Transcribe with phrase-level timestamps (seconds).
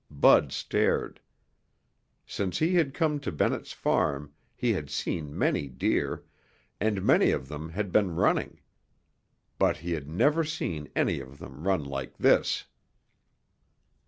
[0.09, 1.19] Bud stared.
[2.25, 6.23] Since he had come to Bennett's Farm he had seen many deer,
[6.79, 8.59] and many of them had been running.
[9.59, 12.65] But he had never seen any of them run like this.